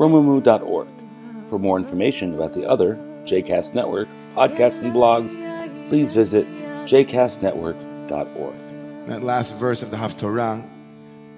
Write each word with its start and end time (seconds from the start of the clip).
romemu.org. 0.00 0.88
For 1.48 1.58
more 1.58 1.76
information 1.76 2.32
about 2.32 2.54
the 2.54 2.66
other 2.66 2.96
JCast 3.24 3.74
Network 3.74 4.08
podcasts 4.32 4.80
and 4.80 4.94
blogs, 4.94 5.36
please 5.90 6.14
visit 6.14 6.46
jcastnetwork.org. 6.86 9.06
That 9.08 9.22
last 9.22 9.54
verse 9.56 9.82
of 9.82 9.90
the 9.90 9.98
Haftorah, 9.98 10.66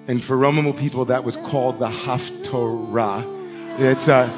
and 0.07 0.23
for 0.23 0.37
Romemu 0.37 0.77
people, 0.77 1.03
that 1.05 1.25
was 1.25 1.35
called 1.35 1.79
the 1.79 1.89
Haftorah. 1.89 3.79
It's 3.79 4.07
uh, 4.07 4.29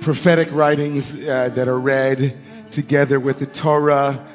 prophetic 0.00 0.50
writings 0.50 1.12
uh, 1.12 1.50
that 1.50 1.68
are 1.68 1.78
read 1.78 2.38
together 2.70 3.20
with 3.20 3.40
the 3.40 3.46
Torah, 3.46 4.26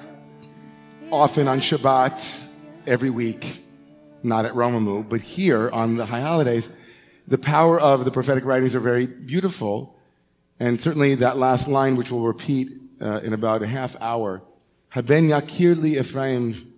often 1.11 1.47
on 1.47 1.61
Shabbat, 1.61 2.51
every 2.85 3.09
week. 3.09 3.63
Not 4.21 4.45
at 4.45 4.53
Romemu, 4.53 5.09
but 5.09 5.21
here 5.21 5.71
on 5.71 5.97
the 5.97 6.05
high 6.05 6.21
holidays 6.21 6.69
the 7.27 7.37
power 7.37 7.79
of 7.79 8.05
the 8.05 8.11
prophetic 8.11 8.45
writings 8.45 8.75
are 8.75 8.79
very 8.79 9.07
beautiful. 9.07 9.97
And 10.59 10.79
certainly 10.79 11.15
that 11.15 11.37
last 11.37 11.67
line, 11.67 11.95
which 11.95 12.11
we'll 12.11 12.21
repeat 12.21 12.69
uh, 13.01 13.19
in 13.23 13.33
about 13.33 13.61
a 13.61 13.67
half 13.67 13.95
hour, 13.99 14.43
Haben 14.89 15.29
Yakir 15.29 15.79
li 15.79 15.99
Ephraim, 15.99 16.73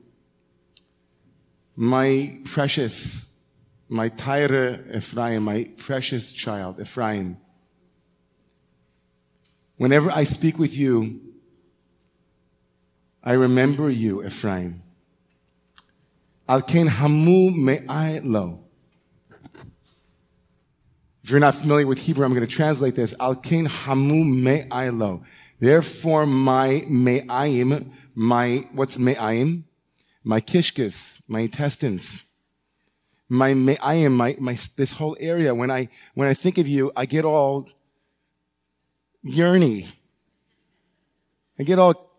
my 1.75 2.39
precious, 2.45 3.43
my 3.87 4.09
Tyre 4.09 4.83
Ephraim, 4.95 5.43
my 5.43 5.69
precious 5.77 6.31
child, 6.31 6.79
Ephraim. 6.79 7.37
Whenever 9.75 10.09
I 10.09 10.23
speak 10.23 10.57
with 10.57 10.75
you, 10.75 11.21
I 13.23 13.33
remember 13.33 13.89
you, 13.89 14.25
Ephraim. 14.25 14.81
Al 16.49 16.61
hamu 16.61 17.51
me'ai 17.51 18.21
lo. 18.23 18.66
If 21.27 21.31
you're 21.31 21.41
not 21.41 21.55
familiar 21.55 21.85
with 21.85 21.99
Hebrew, 21.99 22.23
I'm 22.23 22.33
going 22.33 22.47
to 22.47 22.55
translate 22.55 22.95
this. 22.95 23.13
Al 23.19 23.35
kain 23.35 23.65
hamu 23.65 24.23
me'aylo. 24.23 25.25
Therefore, 25.59 26.25
my 26.25 26.85
me'ayim, 26.87 27.91
my, 28.15 28.65
what's 28.71 28.97
me'ayim? 28.97 29.63
My 30.23 30.39
kishkis, 30.39 31.21
my 31.27 31.41
intestines. 31.41 32.23
My 33.27 33.53
me'ayim, 33.53 34.13
my, 34.13 34.37
my, 34.39 34.53
this 34.77 34.93
whole 34.93 35.17
area. 35.19 35.53
When 35.53 35.69
I, 35.69 35.89
when 36.13 36.29
I 36.29 36.33
think 36.33 36.57
of 36.59 36.65
you, 36.65 36.93
I 36.95 37.05
get 37.05 37.25
all 37.25 37.67
yearny. 39.25 39.91
I 41.59 41.63
get 41.63 41.77
all 41.77 42.09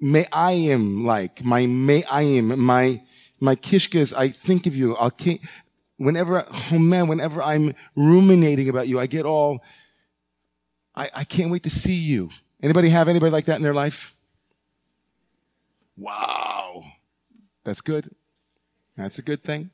me'ayim 0.00 1.04
like, 1.04 1.44
my 1.44 1.66
me'ayim, 1.66 2.56
my, 2.56 3.02
my 3.38 3.54
kishkas, 3.54 4.16
I 4.16 4.30
think 4.30 4.66
of 4.66 4.74
you. 4.74 4.96
I'll, 4.96 5.12
whenever, 5.96 6.46
oh 6.72 6.78
man, 6.78 7.08
whenever 7.08 7.42
I'm 7.42 7.74
ruminating 7.94 8.68
about 8.68 8.88
you, 8.88 9.00
I 9.00 9.06
get 9.06 9.24
all, 9.24 9.62
I, 10.94 11.10
I 11.14 11.24
can't 11.24 11.50
wait 11.50 11.62
to 11.64 11.70
see 11.70 11.94
you. 11.94 12.30
Anybody 12.62 12.88
have 12.90 13.08
anybody 13.08 13.30
like 13.30 13.46
that 13.46 13.56
in 13.56 13.62
their 13.62 13.74
life? 13.74 14.14
Wow. 15.96 16.84
That's 17.64 17.80
good. 17.80 18.14
That's 18.96 19.18
a 19.18 19.22
good 19.22 19.42
thing. 19.42 19.70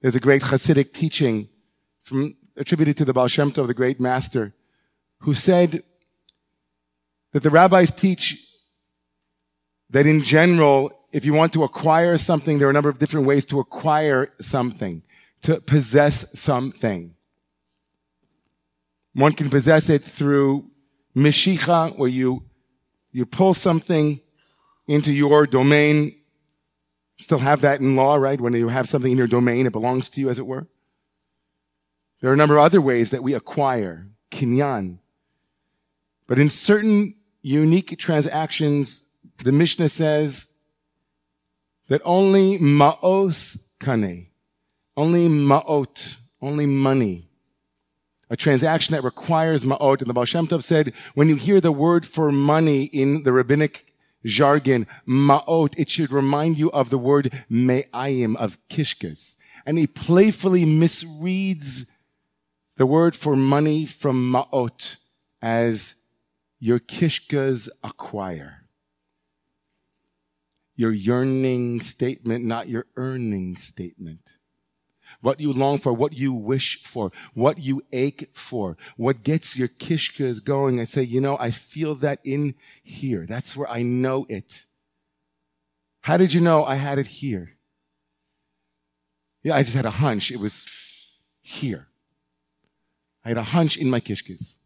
There's 0.00 0.16
a 0.16 0.20
great 0.20 0.42
Hasidic 0.42 0.92
teaching 0.92 1.48
from, 2.02 2.36
attributed 2.56 2.96
to 2.98 3.04
the 3.04 3.12
Baal 3.12 3.28
Shem 3.28 3.52
Tov, 3.52 3.66
the 3.66 3.74
great 3.74 4.00
master, 4.00 4.54
who 5.20 5.34
said 5.34 5.82
that 7.32 7.42
the 7.42 7.50
rabbis 7.50 7.90
teach 7.90 8.46
that 9.90 10.06
in 10.06 10.22
general, 10.22 10.92
if 11.12 11.24
you 11.24 11.34
want 11.34 11.52
to 11.54 11.64
acquire 11.64 12.16
something, 12.18 12.58
there 12.58 12.68
are 12.68 12.70
a 12.70 12.74
number 12.74 12.88
of 12.88 12.98
different 12.98 13.26
ways 13.26 13.44
to 13.46 13.58
acquire 13.60 14.32
something, 14.40 15.02
to 15.42 15.60
possess 15.60 16.38
something. 16.38 17.14
One 19.14 19.32
can 19.32 19.50
possess 19.50 19.88
it 19.88 20.02
through 20.02 20.70
mishicha, 21.16 21.98
where 21.98 22.08
you, 22.08 22.44
you 23.10 23.26
pull 23.26 23.54
something 23.54 24.20
into 24.86 25.12
your 25.12 25.46
domain. 25.46 26.16
Still 27.18 27.38
have 27.38 27.60
that 27.62 27.80
in 27.80 27.96
law, 27.96 28.14
right? 28.16 28.40
When 28.40 28.54
you 28.54 28.68
have 28.68 28.88
something 28.88 29.10
in 29.10 29.18
your 29.18 29.26
domain, 29.26 29.66
it 29.66 29.72
belongs 29.72 30.08
to 30.10 30.20
you, 30.20 30.30
as 30.30 30.38
it 30.38 30.46
were. 30.46 30.68
There 32.20 32.30
are 32.30 32.34
a 32.34 32.36
number 32.36 32.56
of 32.56 32.62
other 32.62 32.80
ways 32.80 33.10
that 33.10 33.22
we 33.22 33.34
acquire 33.34 34.06
kinyan. 34.30 34.98
But 36.26 36.38
in 36.38 36.48
certain 36.48 37.16
unique 37.42 37.98
transactions, 37.98 39.04
the 39.38 39.52
Mishnah 39.52 39.88
says 39.88 40.49
that 41.90 42.00
only 42.04 42.56
ma'os 42.56 43.58
kane, 43.80 44.28
only 44.96 45.28
ma'ot, 45.28 46.16
only 46.40 46.64
money, 46.64 47.28
a 48.30 48.36
transaction 48.36 48.94
that 48.94 49.02
requires 49.02 49.64
ma'ot. 49.64 50.00
And 50.00 50.08
the 50.08 50.14
Baal 50.14 50.24
Shem 50.24 50.46
Tov 50.46 50.62
said, 50.62 50.92
when 51.14 51.28
you 51.28 51.34
hear 51.34 51.60
the 51.60 51.72
word 51.72 52.06
for 52.06 52.30
money 52.30 52.84
in 52.84 53.24
the 53.24 53.32
rabbinic 53.32 53.92
jargon, 54.24 54.86
ma'ot, 55.06 55.74
it 55.76 55.90
should 55.90 56.12
remind 56.12 56.58
you 56.58 56.70
of 56.70 56.90
the 56.90 56.98
word 56.98 57.44
me'ayim, 57.50 58.36
of 58.36 58.56
kishkas. 58.68 59.36
And 59.66 59.76
he 59.76 59.88
playfully 59.88 60.64
misreads 60.64 61.90
the 62.76 62.86
word 62.86 63.16
for 63.16 63.34
money 63.34 63.84
from 63.84 64.32
ma'ot 64.32 64.96
as 65.42 65.96
your 66.60 66.78
kishkas 66.78 67.68
acquire 67.82 68.59
your 70.80 70.92
yearning 70.92 71.78
statement, 71.82 72.42
not 72.42 72.66
your 72.66 72.86
earning 72.96 73.54
statement. 73.54 74.38
What 75.20 75.38
you 75.38 75.52
long 75.52 75.76
for, 75.76 75.92
what 75.92 76.14
you 76.14 76.32
wish 76.32 76.82
for, 76.82 77.12
what 77.34 77.58
you 77.58 77.82
ache 77.92 78.30
for, 78.32 78.78
what 78.96 79.22
gets 79.22 79.58
your 79.58 79.68
kishkas 79.68 80.42
going. 80.42 80.80
I 80.80 80.84
say, 80.84 81.02
you 81.02 81.20
know, 81.20 81.36
I 81.38 81.50
feel 81.50 81.94
that 81.96 82.20
in 82.24 82.54
here. 82.82 83.26
That's 83.26 83.54
where 83.54 83.68
I 83.68 83.82
know 83.82 84.24
it. 84.30 84.64
How 86.00 86.16
did 86.16 86.32
you 86.32 86.40
know 86.40 86.64
I 86.64 86.76
had 86.76 86.98
it 86.98 87.08
here? 87.08 87.50
Yeah, 89.42 89.56
I 89.56 89.62
just 89.62 89.76
had 89.76 89.84
a 89.84 89.90
hunch. 89.90 90.30
It 90.30 90.40
was 90.40 90.64
here. 91.42 91.88
I 93.22 93.28
had 93.28 93.38
a 93.38 93.42
hunch 93.42 93.76
in 93.76 93.90
my 93.90 94.00
kishkas. 94.00 94.56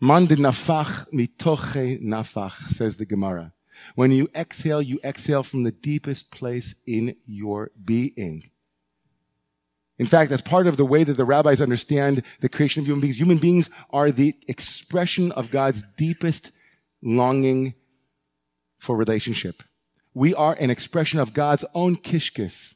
Man 0.00 0.24
de 0.24 0.36
nafach 0.36 1.10
mitoche 1.12 2.02
nafach, 2.02 2.70
says 2.70 2.96
the 2.96 3.04
Gemara. 3.04 3.53
When 3.94 4.10
you 4.10 4.28
exhale, 4.34 4.82
you 4.82 4.98
exhale 5.04 5.42
from 5.42 5.62
the 5.62 5.72
deepest 5.72 6.30
place 6.30 6.74
in 6.86 7.16
your 7.26 7.70
being. 7.84 8.50
In 9.98 10.06
fact, 10.06 10.30
that's 10.30 10.42
part 10.42 10.66
of 10.66 10.76
the 10.76 10.84
way 10.84 11.04
that 11.04 11.16
the 11.16 11.24
rabbis 11.24 11.60
understand 11.60 12.22
the 12.40 12.48
creation 12.48 12.80
of 12.80 12.86
human 12.86 13.00
beings. 13.00 13.20
Human 13.20 13.38
beings 13.38 13.70
are 13.90 14.10
the 14.10 14.34
expression 14.48 15.30
of 15.32 15.50
God's 15.50 15.84
deepest 15.96 16.50
longing 17.00 17.74
for 18.78 18.96
relationship. 18.96 19.62
We 20.12 20.34
are 20.34 20.54
an 20.54 20.70
expression 20.70 21.20
of 21.20 21.32
God's 21.32 21.64
own 21.74 21.96
kishkis. 21.96 22.74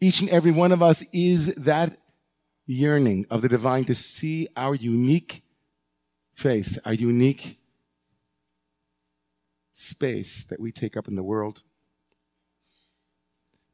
Each 0.00 0.20
and 0.20 0.30
every 0.30 0.52
one 0.52 0.72
of 0.72 0.82
us 0.82 1.02
is 1.12 1.54
that 1.54 1.98
yearning 2.66 3.26
of 3.30 3.42
the 3.42 3.48
divine 3.48 3.84
to 3.84 3.94
see 3.94 4.48
our 4.56 4.74
unique 4.74 5.42
face, 6.34 6.78
our 6.84 6.92
unique 6.92 7.58
space 9.76 10.44
that 10.44 10.58
we 10.58 10.72
take 10.72 10.96
up 10.96 11.06
in 11.06 11.16
the 11.16 11.22
world. 11.22 11.62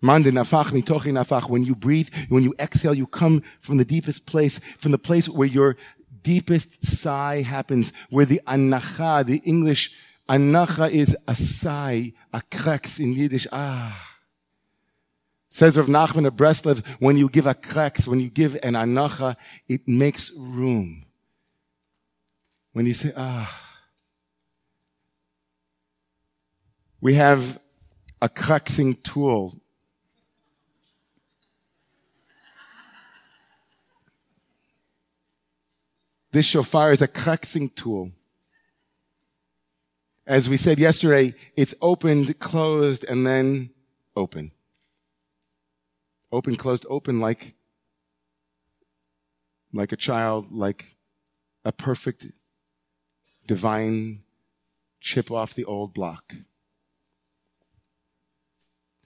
When 0.00 0.24
you 0.24 1.76
breathe, 1.76 2.08
when 2.28 2.42
you 2.42 2.54
exhale, 2.58 2.94
you 2.94 3.06
come 3.06 3.42
from 3.60 3.76
the 3.76 3.84
deepest 3.84 4.26
place, 4.26 4.58
from 4.58 4.90
the 4.90 4.98
place 4.98 5.28
where 5.28 5.46
your 5.46 5.76
deepest 6.22 6.84
sigh 6.84 7.42
happens, 7.42 7.92
where 8.10 8.24
the 8.24 8.40
anacha, 8.48 9.24
the 9.24 9.40
English 9.44 9.96
anacha 10.28 10.90
is 10.90 11.16
a 11.28 11.36
sigh, 11.36 12.12
a 12.34 12.40
kreks 12.50 12.98
in 12.98 13.12
Yiddish, 13.12 13.46
ah. 13.52 14.08
Says 15.48 15.76
Rav 15.76 15.86
Nachman 15.86 16.26
of 16.26 16.34
Breslev, 16.34 16.84
when 16.98 17.16
you 17.16 17.28
give 17.28 17.46
a 17.46 17.54
kreks, 17.54 18.08
when 18.08 18.18
you 18.18 18.28
give 18.28 18.56
an 18.64 18.74
anacha, 18.74 19.36
it 19.68 19.86
makes 19.86 20.32
room. 20.36 21.04
When 22.72 22.86
you 22.86 22.94
say, 22.94 23.12
ah. 23.16 23.71
We 27.02 27.14
have 27.14 27.58
a 28.22 28.28
coaxing 28.28 28.94
tool. 28.94 29.60
This 36.30 36.46
shofar 36.46 36.92
is 36.92 37.02
a 37.02 37.08
coaxing 37.08 37.70
tool. 37.70 38.12
As 40.28 40.48
we 40.48 40.56
said 40.56 40.78
yesterday, 40.78 41.34
it's 41.56 41.74
opened, 41.82 42.38
closed, 42.38 43.04
and 43.04 43.26
then 43.26 43.70
open. 44.14 44.52
Open, 46.30 46.54
closed, 46.54 46.86
open 46.88 47.18
like, 47.18 47.56
like 49.72 49.90
a 49.90 49.96
child, 49.96 50.52
like 50.52 50.94
a 51.64 51.72
perfect 51.72 52.28
divine 53.44 54.22
chip 55.00 55.32
off 55.32 55.52
the 55.52 55.64
old 55.64 55.92
block. 55.92 56.32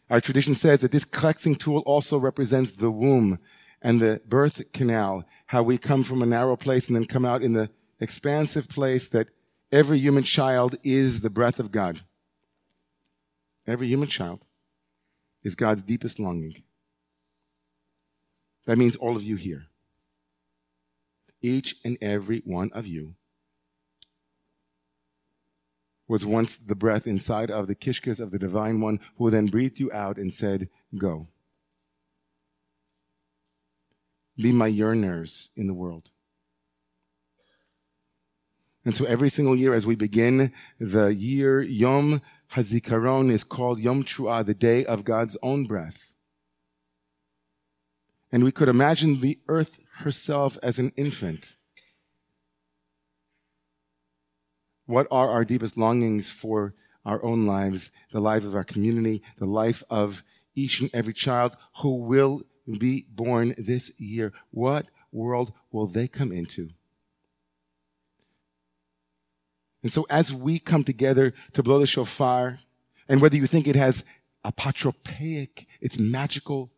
Our 0.09 0.21
tradition 0.21 0.55
says 0.55 0.81
that 0.81 0.93
this 0.93 1.05
kraxing 1.05 1.57
tool 1.57 1.81
also 1.81 2.17
represents 2.19 2.73
the 2.73 2.91
womb 2.91 3.39
and 3.83 4.01
the 4.01 4.21
birth 4.27 4.73
canal, 4.73 5.25
how 5.47 5.63
we 5.63 5.79
come 5.79 6.03
from 6.03 6.23
a 6.23 6.27
narrow 6.27 6.57
place 6.57 6.87
and 6.87 6.97
then 6.97 7.07
come 7.07 7.25
out 7.25 7.43
in 7.43 7.53
the 7.53 7.71
expansive 8.01 8.69
place 8.69 9.09
that 9.09 9.29
every 9.73 9.99
human 9.99 10.23
child 10.23 10.77
is 10.83 11.21
the 11.21 11.31
breath 11.31 11.59
of 11.59 11.73
God. 11.73 12.01
Every 13.67 13.89
human 13.89 14.09
child 14.09 14.47
is 15.43 15.57
God's 15.57 15.83
deepest 15.83 16.21
longing. 16.21 16.63
That 18.67 18.79
means 18.79 18.97
all 18.97 19.17
of 19.17 19.23
you 19.23 19.37
here. 19.37 19.67
Each 21.43 21.77
and 21.85 21.99
every 22.01 22.43
one 22.45 22.71
of 22.73 22.87
you 22.87 23.17
was 26.09 26.25
once 26.25 26.57
the 26.57 26.77
breath 26.77 27.07
inside 27.07 27.51
of 27.51 27.67
the 27.67 27.75
kishkas 27.75 28.21
of 28.21 28.31
the 28.31 28.39
divine 28.39 28.81
one 28.81 29.01
who 29.19 29.31
then 29.31 29.47
breathed 29.47 29.81
you 29.81 29.91
out 29.93 30.17
and 30.19 30.33
said, 30.33 30.69
go. 30.97 31.29
Be 34.37 34.53
my 34.53 34.71
yearners 34.71 35.49
in 35.57 35.67
the 35.67 35.75
world. 35.75 36.11
And 38.85 38.97
so 38.97 39.05
every 39.05 39.31
single 39.31 39.57
year 39.57 39.75
as 39.75 39.85
we 39.85 39.97
begin 39.97 40.53
the 40.79 41.09
year, 41.09 41.61
Yom 41.61 42.23
Hazikaron 42.53 43.33
is 43.33 43.43
called 43.43 43.81
Yom 43.81 44.05
Truah, 44.05 44.47
the 44.47 44.55
day 44.55 44.85
of 44.85 45.03
God's 45.03 45.37
own 45.43 45.65
breath. 45.65 46.13
And 48.31 48.45
we 48.45 48.53
could 48.53 48.69
imagine 48.69 49.21
the 49.21 49.41
earth 49.49 49.81
herself 49.99 50.57
as 50.63 50.79
an 50.79 50.93
infant. 50.97 51.57
What 54.87 55.07
are 55.11 55.31
our 55.31 55.45
deepest 55.45 55.77
longings 55.77 56.31
for 56.31 56.75
our 57.05 57.23
own 57.25 57.47
lives, 57.47 57.91
the 58.13 58.21
life 58.21 58.45
of 58.45 58.55
our 58.55 58.65
community, 58.65 59.23
the 59.39 59.47
life 59.47 59.83
of 59.91 60.23
each 60.55 60.81
and 60.81 60.91
every 60.95 61.13
child 61.13 61.57
who 61.81 61.97
will 61.97 62.43
be 62.79 63.07
born 63.11 63.55
this 63.59 63.93
year? 64.01 64.33
What 64.51 64.87
world 65.13 65.53
will 65.71 65.87
they 65.87 66.09
come 66.09 66.33
into? 66.33 66.71
And 69.83 69.93
so 69.93 70.07
as 70.11 70.33
we 70.33 70.59
come 70.59 70.83
together 70.83 71.35
to 71.53 71.63
blow 71.63 71.79
the 71.79 71.87
shofar, 71.87 72.59
and 73.09 73.21
whether 73.21 73.37
you 73.37 73.47
think 73.47 73.69
it 73.69 73.77
has 73.77 74.05
apotropaic, 74.45 75.67
it's 75.81 75.99
magical 75.99 76.73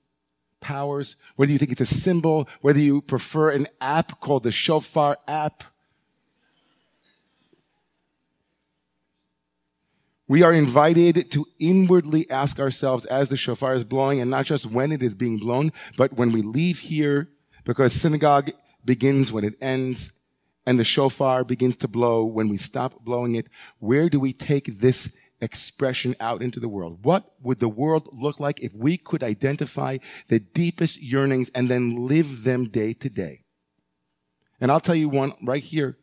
powers, 0.60 1.16
whether 1.36 1.52
you 1.52 1.58
think 1.58 1.72
it's 1.72 1.80
a 1.80 1.86
symbol, 1.86 2.48
whether 2.60 2.80
you 2.80 3.00
prefer 3.00 3.50
an 3.50 3.66
app 3.80 4.20
called 4.20 4.42
the 4.42 4.50
shofar 4.50 5.18
app, 5.26 5.64
We 10.28 10.42
are 10.42 10.52
invited 10.52 11.30
to 11.30 11.46
inwardly 11.58 12.28
ask 12.30 12.60
ourselves 12.60 13.06
as 13.06 13.30
the 13.30 13.36
shofar 13.36 13.72
is 13.72 13.84
blowing, 13.84 14.20
and 14.20 14.30
not 14.30 14.44
just 14.44 14.66
when 14.66 14.92
it 14.92 15.02
is 15.02 15.14
being 15.14 15.38
blown, 15.38 15.72
but 15.96 16.12
when 16.12 16.32
we 16.32 16.42
leave 16.42 16.80
here, 16.80 17.30
because 17.64 17.94
synagogue 17.94 18.50
begins 18.84 19.32
when 19.32 19.44
it 19.44 19.54
ends, 19.60 20.12
and 20.66 20.78
the 20.78 20.84
shofar 20.84 21.44
begins 21.44 21.78
to 21.78 21.88
blow 21.88 22.26
when 22.26 22.50
we 22.50 22.58
stop 22.58 23.02
blowing 23.02 23.34
it. 23.36 23.48
Where 23.78 24.10
do 24.10 24.20
we 24.20 24.34
take 24.34 24.80
this 24.80 25.16
expression 25.40 26.14
out 26.20 26.42
into 26.42 26.60
the 26.60 26.68
world? 26.68 26.98
What 27.02 27.32
would 27.40 27.58
the 27.58 27.68
world 27.68 28.06
look 28.12 28.38
like 28.38 28.60
if 28.60 28.74
we 28.74 28.98
could 28.98 29.22
identify 29.22 29.96
the 30.28 30.40
deepest 30.40 31.00
yearnings 31.00 31.50
and 31.54 31.70
then 31.70 32.06
live 32.06 32.44
them 32.44 32.68
day 32.68 32.92
to 32.92 33.08
day? 33.08 33.44
And 34.60 34.70
I'll 34.70 34.80
tell 34.80 34.94
you 34.94 35.08
one 35.08 35.32
right 35.42 35.62
here. 35.62 35.96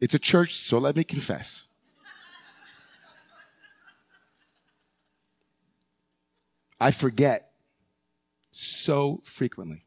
It's 0.00 0.14
a 0.14 0.18
church, 0.18 0.54
so 0.54 0.78
let 0.78 0.96
me 0.96 1.04
confess. 1.04 1.68
I 6.80 6.90
forget 6.90 7.50
so 8.50 9.20
frequently. 9.24 9.84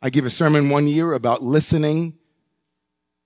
I 0.00 0.10
give 0.10 0.24
a 0.24 0.30
sermon 0.30 0.70
one 0.70 0.86
year 0.86 1.12
about 1.12 1.42
listening, 1.42 2.18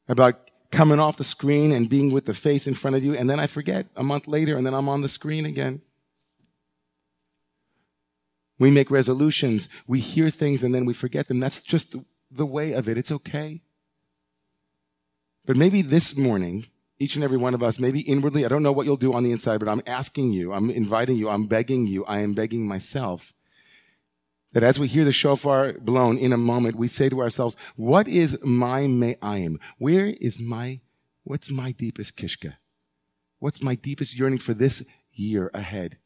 about 0.09 0.51
coming 0.71 0.99
off 0.99 1.19
the 1.19 1.25
screen 1.25 1.71
and 1.71 1.89
being 1.89 2.13
with 2.13 2.25
the 2.25 2.35
face 2.35 2.67
in 2.67 2.75
front 2.75 2.97
of 2.97 3.05
you, 3.05 3.15
and 3.15 3.29
then 3.29 3.39
I 3.39 3.47
forget 3.47 3.87
a 3.95 4.03
month 4.03 4.27
later, 4.27 4.57
and 4.57 4.67
then 4.67 4.75
I'm 4.75 4.89
on 4.89 5.03
the 5.03 5.09
screen 5.09 5.45
again. 5.45 5.83
We 8.59 8.71
make 8.71 8.91
resolutions, 8.91 9.69
we 9.87 10.01
hear 10.01 10.31
things, 10.31 10.63
and 10.63 10.75
then 10.75 10.87
we 10.87 10.95
forget 10.95 11.29
them. 11.29 11.41
That's 11.41 11.61
just 11.61 11.97
the 12.31 12.47
way 12.47 12.73
of 12.73 12.89
it. 12.89 12.97
It's 12.97 13.13
okay. 13.13 13.61
But 15.45 15.57
maybe 15.57 15.83
this 15.83 16.17
morning, 16.17 16.67
each 17.03 17.17
and 17.17 17.25
every 17.25 17.37
one 17.37 17.53
of 17.53 17.63
us, 17.65 17.81
maybe 17.81 18.01
inwardly, 18.01 18.45
I 18.45 18.49
don't 18.49 18.63
know 18.63 18.71
what 18.71 18.87
you'll 18.87 18.97
do 18.97 19.13
on 19.13 19.25
the 19.25 19.33
inside, 19.33 19.59
but 19.59 19.69
I'm 19.69 19.83
asking 19.87 20.33
you, 20.33 20.53
I'm 20.53 20.71
inviting 20.71 21.17
you, 21.17 21.29
I'm 21.29 21.47
begging 21.47 21.89
you, 21.89 22.05
I 22.05 22.21
am 22.21 22.33
begging 22.33 22.67
myself 22.67 23.35
that 24.53 24.63
as 24.63 24.79
we 24.79 24.87
hear 24.87 25.05
the 25.05 25.11
shofar 25.11 25.73
blown 25.73 26.17
in 26.17 26.33
a 26.33 26.37
moment, 26.37 26.77
we 26.77 26.87
say 26.87 27.09
to 27.09 27.21
ourselves, 27.21 27.57
what 27.75 28.07
is 28.07 28.39
my 28.45 28.87
me'ayim? 28.87 29.59
Where 29.79 30.15
is 30.21 30.39
my, 30.39 30.81
what's 31.25 31.51
my 31.51 31.73
deepest 31.73 32.17
kishka? 32.17 32.55
What's 33.41 33.63
my 33.63 33.75
deepest 33.75 34.17
yearning 34.17 34.39
for 34.39 34.55
this 34.55 34.87
year 35.13 35.51
ahead? 35.53 35.99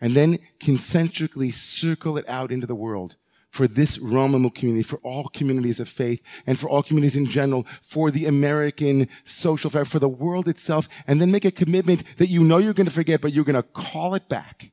And 0.00 0.14
then 0.14 0.38
concentrically 0.60 1.50
circle 1.50 2.16
it 2.16 2.28
out 2.28 2.52
into 2.52 2.66
the 2.66 2.74
world 2.76 3.16
for 3.56 3.66
this 3.66 3.96
Romemu 3.98 4.54
community, 4.54 4.82
for 4.82 4.98
all 4.98 5.28
communities 5.28 5.80
of 5.80 5.88
faith, 5.88 6.22
and 6.46 6.58
for 6.58 6.68
all 6.68 6.82
communities 6.82 7.16
in 7.16 7.24
general, 7.24 7.66
for 7.80 8.10
the 8.10 8.26
American 8.26 9.08
social 9.24 9.70
fabric, 9.70 9.88
for 9.88 9.98
the 9.98 10.08
world 10.08 10.46
itself, 10.46 10.88
and 11.06 11.20
then 11.20 11.32
make 11.32 11.46
a 11.46 11.50
commitment 11.50 12.04
that 12.18 12.28
you 12.28 12.44
know 12.44 12.58
you're 12.58 12.74
going 12.74 12.86
to 12.86 12.92
forget, 12.92 13.22
but 13.22 13.32
you're 13.32 13.44
going 13.44 13.54
to 13.54 13.62
call 13.62 14.14
it 14.14 14.28
back. 14.28 14.72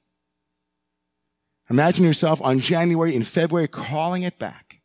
Imagine 1.69 2.03
yourself 2.03 2.41
on 2.41 2.59
January, 2.59 3.15
in 3.15 3.23
February, 3.23 3.69
calling 3.69 4.23
it 4.23 4.37
back. 4.37 4.81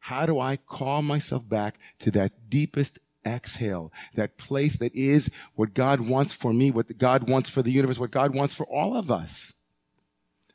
How 0.00 0.26
do 0.26 0.40
I 0.40 0.56
call 0.56 1.02
myself 1.02 1.48
back 1.48 1.78
to 2.00 2.10
that 2.10 2.50
deepest 2.50 2.98
exhale, 3.24 3.92
that 4.14 4.36
place 4.36 4.78
that 4.78 4.94
is 4.94 5.30
what 5.54 5.74
God 5.74 6.08
wants 6.08 6.34
for 6.34 6.52
me, 6.52 6.72
what 6.72 6.98
God 6.98 7.28
wants 7.28 7.50
for 7.50 7.62
the 7.62 7.70
universe, 7.70 8.00
what 8.00 8.10
God 8.10 8.34
wants 8.34 8.52
for 8.52 8.66
all 8.66 8.96
of 8.96 9.12
us? 9.12 9.57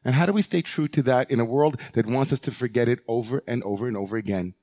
And 0.05 0.15
how 0.15 0.25
do 0.25 0.33
we 0.33 0.41
stay 0.41 0.61
true 0.61 0.87
to 0.89 1.01
that 1.03 1.31
in 1.31 1.39
a 1.39 1.45
world 1.45 1.79
that 1.93 2.05
wants 2.05 2.33
us 2.33 2.39
to 2.41 2.51
forget 2.51 2.89
it 2.89 2.99
over 3.07 3.43
and 3.47 3.63
over 3.63 3.87
and 3.87 3.95
over 3.95 4.17
again 4.17 4.53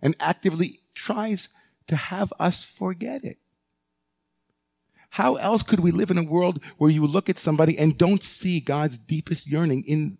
and 0.00 0.16
actively 0.20 0.80
tries 0.94 1.48
to 1.86 1.96
have 1.96 2.32
us 2.38 2.64
forget 2.64 3.24
it? 3.24 3.38
How 5.10 5.36
else 5.36 5.62
could 5.62 5.80
we 5.80 5.92
live 5.92 6.10
in 6.10 6.18
a 6.18 6.24
world 6.24 6.62
where 6.78 6.90
you 6.90 7.06
look 7.06 7.28
at 7.28 7.38
somebody 7.38 7.78
and 7.78 7.96
don't 7.96 8.22
see 8.22 8.60
God's 8.60 8.98
deepest 8.98 9.46
yearning 9.46 9.84
in 9.84 10.18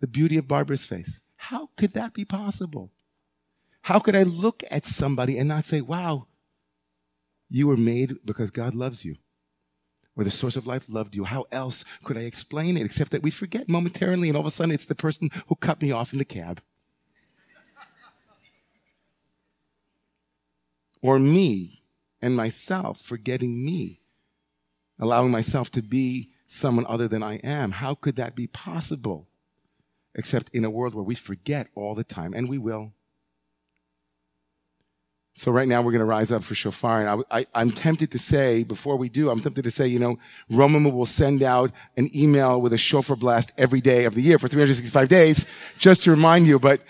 the 0.00 0.06
beauty 0.06 0.36
of 0.36 0.48
Barbara's 0.48 0.86
face? 0.86 1.20
How 1.36 1.70
could 1.76 1.92
that 1.92 2.14
be 2.14 2.24
possible? 2.24 2.92
How 3.82 3.98
could 3.98 4.16
I 4.16 4.24
look 4.24 4.62
at 4.70 4.84
somebody 4.84 5.38
and 5.38 5.48
not 5.48 5.64
say, 5.64 5.80
wow, 5.80 6.26
you 7.48 7.66
were 7.68 7.76
made 7.76 8.16
because 8.24 8.50
God 8.50 8.74
loves 8.74 9.04
you? 9.04 9.16
Or 10.16 10.24
the 10.24 10.30
source 10.30 10.56
of 10.56 10.66
life 10.66 10.86
loved 10.88 11.14
you. 11.14 11.24
How 11.24 11.46
else 11.52 11.84
could 12.02 12.16
I 12.16 12.22
explain 12.22 12.76
it 12.76 12.84
except 12.84 13.10
that 13.10 13.22
we 13.22 13.30
forget 13.30 13.68
momentarily 13.68 14.28
and 14.28 14.36
all 14.36 14.40
of 14.40 14.46
a 14.46 14.50
sudden 14.50 14.74
it's 14.74 14.86
the 14.86 14.94
person 14.94 15.30
who 15.48 15.54
cut 15.56 15.82
me 15.82 15.92
off 15.92 16.12
in 16.12 16.18
the 16.18 16.24
cab? 16.24 16.62
or 21.02 21.20
me 21.20 21.82
and 22.20 22.34
myself 22.34 23.00
forgetting 23.00 23.64
me, 23.64 24.00
allowing 24.98 25.30
myself 25.30 25.70
to 25.70 25.80
be 25.80 26.30
someone 26.48 26.86
other 26.88 27.06
than 27.06 27.22
I 27.22 27.36
am. 27.36 27.72
How 27.72 27.94
could 27.94 28.16
that 28.16 28.34
be 28.34 28.48
possible? 28.48 29.28
Except 30.16 30.48
in 30.52 30.64
a 30.64 30.70
world 30.70 30.94
where 30.94 31.04
we 31.04 31.14
forget 31.14 31.68
all 31.76 31.94
the 31.94 32.02
time, 32.02 32.34
and 32.34 32.48
we 32.48 32.58
will. 32.58 32.92
So 35.38 35.52
right 35.52 35.68
now 35.68 35.82
we're 35.82 35.92
going 35.92 36.00
to 36.00 36.06
rise 36.06 36.32
up 36.32 36.42
for 36.42 36.54
shofar. 36.54 37.06
And 37.06 37.24
I, 37.30 37.46
am 37.54 37.70
tempted 37.70 38.10
to 38.12 38.18
say, 38.18 38.64
before 38.64 38.96
we 38.96 39.10
do, 39.10 39.28
I'm 39.28 39.42
tempted 39.42 39.64
to 39.64 39.70
say, 39.70 39.86
you 39.86 39.98
know, 39.98 40.18
Romemu 40.50 40.90
will 40.90 41.04
send 41.04 41.42
out 41.42 41.72
an 41.98 42.08
email 42.16 42.58
with 42.58 42.72
a 42.72 42.78
shofar 42.78 43.16
blast 43.16 43.52
every 43.58 43.82
day 43.82 44.06
of 44.06 44.14
the 44.14 44.22
year 44.22 44.38
for 44.38 44.48
365 44.48 45.08
days, 45.08 45.46
just 45.78 46.04
to 46.04 46.10
remind 46.10 46.46
you. 46.46 46.58
But 46.58 46.80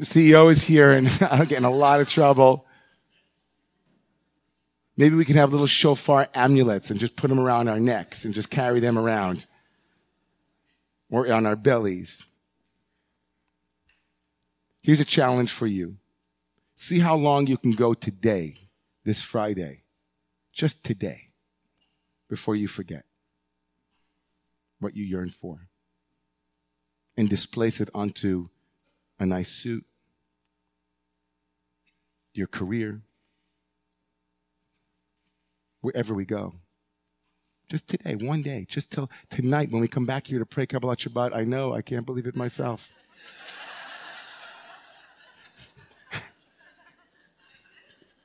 CEO 0.00 0.50
is 0.50 0.64
here 0.64 0.92
and 0.92 1.08
I'm 1.22 1.46
getting 1.46 1.64
a 1.64 1.70
lot 1.70 2.02
of 2.02 2.08
trouble. 2.08 2.66
Maybe 4.98 5.16
we 5.16 5.24
can 5.24 5.36
have 5.36 5.52
little 5.52 5.66
shofar 5.66 6.28
amulets 6.34 6.90
and 6.90 7.00
just 7.00 7.16
put 7.16 7.28
them 7.28 7.40
around 7.40 7.68
our 7.68 7.80
necks 7.80 8.26
and 8.26 8.34
just 8.34 8.50
carry 8.50 8.78
them 8.78 8.98
around 8.98 9.46
or 11.10 11.32
on 11.32 11.46
our 11.46 11.56
bellies. 11.56 12.26
Here's 14.82 15.00
a 15.00 15.04
challenge 15.06 15.50
for 15.50 15.66
you. 15.66 15.96
See 16.76 16.98
how 16.98 17.16
long 17.16 17.46
you 17.46 17.56
can 17.56 17.72
go 17.72 17.94
today, 17.94 18.68
this 19.02 19.22
Friday, 19.22 19.82
just 20.52 20.84
today, 20.84 21.30
before 22.28 22.54
you 22.54 22.68
forget 22.68 23.04
what 24.78 24.94
you 24.94 25.04
yearn 25.04 25.30
for 25.30 25.68
and 27.16 27.30
displace 27.30 27.80
it 27.80 27.88
onto 27.94 28.50
a 29.18 29.24
nice 29.24 29.48
suit, 29.48 29.86
your 32.34 32.46
career, 32.46 33.00
wherever 35.80 36.12
we 36.12 36.26
go. 36.26 36.56
Just 37.68 37.88
today, 37.88 38.14
one 38.14 38.42
day, 38.42 38.66
just 38.68 38.90
till 38.90 39.10
tonight 39.30 39.70
when 39.70 39.80
we 39.80 39.88
come 39.88 40.04
back 40.04 40.26
here 40.26 40.38
to 40.38 40.46
pray 40.46 40.66
Kabbalat 40.66 40.98
Shabbat. 40.98 41.34
I 41.34 41.44
know, 41.44 41.72
I 41.72 41.80
can't 41.80 42.04
believe 42.04 42.26
it 42.26 42.36
myself. 42.36 42.92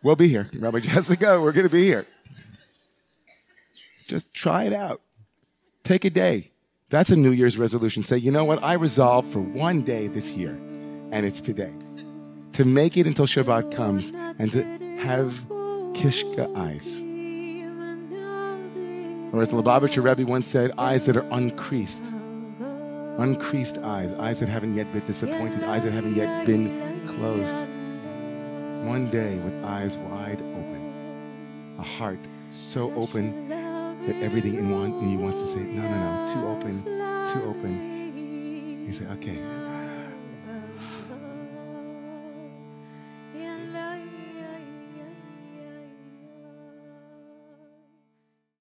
We'll 0.03 0.15
be 0.15 0.27
here. 0.27 0.50
Rabbi 0.53 0.79
Jessica, 0.79 1.39
we're 1.41 1.51
going 1.51 1.67
to 1.67 1.70
be 1.70 1.86
here. 1.86 2.05
Just 4.08 4.34
try 4.34 4.63
it 4.65 4.74
out. 4.74 5.01
Take 5.84 6.05
a 6.05 6.10
day. 6.10 6.51
That's 6.89 7.10
a 7.10 7.15
New 7.15 7.31
Year's 7.31 7.58
resolution. 7.58 8.03
Say, 8.03 8.17
you 8.17 8.31
know 8.31 8.43
what? 8.43 8.62
I 8.63 8.74
resolve 8.74 9.25
for 9.25 9.39
one 9.39 9.81
day 9.81 10.08
this 10.08 10.34
year, 10.34 10.51
and 11.12 11.25
it's 11.25 11.39
today. 11.39 11.74
To 12.53 12.65
make 12.65 12.98
it 12.98 13.08
until 13.08 13.25
Shabbat 13.25 13.74
comes 13.74 14.12
and 14.38 14.51
to 14.51 14.63
have 15.00 15.46
kishka 15.93 16.53
eyes. 16.58 16.98
Or 19.34 19.41
as 19.41 19.48
the 19.48 19.55
Lubavitcher 19.55 20.03
Rebbe 20.03 20.29
once 20.29 20.48
said, 20.48 20.74
eyes 20.77 21.05
that 21.05 21.15
are 21.15 21.25
uncreased. 21.31 22.13
Uncreased 23.17 23.77
eyes, 23.77 24.12
eyes 24.13 24.41
that 24.41 24.50
haven't 24.50 24.75
yet 24.75 24.91
been 24.91 25.05
disappointed, 25.05 25.63
eyes 25.63 25.86
that 25.86 25.93
haven't 25.93 26.15
yet 26.15 26.46
been 26.46 27.08
closed. 27.08 27.55
One 28.81 29.11
day 29.11 29.38
with 29.38 29.63
eyes 29.63 29.97
wide 29.97 30.41
open, 30.41 31.75
a 31.77 31.83
heart 31.83 32.19
so 32.50 32.91
open 32.95 33.47
that 33.47 34.15
everything 34.23 34.55
in, 34.55 34.71
one, 34.71 34.93
in 34.95 35.11
you 35.11 35.19
wants 35.19 35.39
to 35.41 35.45
say, 35.45 35.59
no, 35.59 35.83
no, 35.83 36.25
no, 36.25 36.33
too 36.33 36.47
open, 36.47 36.83
too 37.31 37.43
open. 37.43 38.85
You 38.88 38.91
say, 38.91 39.05
okay, 39.05 39.38